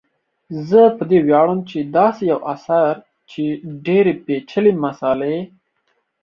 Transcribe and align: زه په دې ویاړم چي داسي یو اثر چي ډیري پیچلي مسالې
زه 0.69 0.81
په 0.97 1.03
دې 1.09 1.19
ویاړم 1.27 1.59
چي 1.69 1.79
داسي 1.95 2.23
یو 2.31 2.39
اثر 2.53 2.91
چي 3.29 3.45
ډیري 3.85 4.13
پیچلي 4.25 4.73
مسالې 4.85 5.37